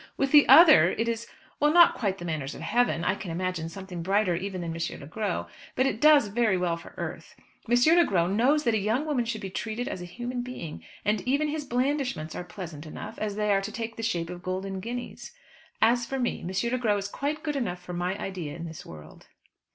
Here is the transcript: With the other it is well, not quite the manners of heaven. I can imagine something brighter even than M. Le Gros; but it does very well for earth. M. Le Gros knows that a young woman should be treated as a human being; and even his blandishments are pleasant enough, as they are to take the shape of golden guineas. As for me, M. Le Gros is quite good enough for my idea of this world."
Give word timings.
With 0.17 0.31
the 0.31 0.47
other 0.49 0.89
it 0.89 1.07
is 1.07 1.27
well, 1.59 1.71
not 1.71 1.93
quite 1.93 2.17
the 2.17 2.25
manners 2.25 2.55
of 2.55 2.61
heaven. 2.61 3.03
I 3.03 3.13
can 3.13 3.29
imagine 3.29 3.69
something 3.69 4.01
brighter 4.01 4.35
even 4.35 4.61
than 4.61 4.75
M. 4.75 4.99
Le 4.99 5.05
Gros; 5.05 5.45
but 5.75 5.85
it 5.85 6.01
does 6.01 6.29
very 6.29 6.57
well 6.57 6.75
for 6.75 6.95
earth. 6.97 7.35
M. 7.69 7.95
Le 7.97 8.03
Gros 8.03 8.35
knows 8.35 8.63
that 8.63 8.73
a 8.73 8.79
young 8.79 9.05
woman 9.05 9.25
should 9.25 9.41
be 9.41 9.51
treated 9.51 9.87
as 9.87 10.01
a 10.01 10.05
human 10.05 10.41
being; 10.41 10.83
and 11.05 11.21
even 11.27 11.49
his 11.49 11.65
blandishments 11.65 12.33
are 12.33 12.43
pleasant 12.43 12.87
enough, 12.87 13.19
as 13.19 13.35
they 13.35 13.51
are 13.51 13.61
to 13.61 13.71
take 13.71 13.95
the 13.95 14.01
shape 14.01 14.31
of 14.31 14.41
golden 14.41 14.79
guineas. 14.79 15.33
As 15.83 16.07
for 16.07 16.17
me, 16.17 16.39
M. 16.41 16.47
Le 16.71 16.77
Gros 16.79 17.03
is 17.03 17.07
quite 17.11 17.43
good 17.43 17.55
enough 17.55 17.77
for 17.79 17.93
my 17.93 18.17
idea 18.17 18.55
of 18.55 18.65
this 18.65 18.83
world." 18.83 19.27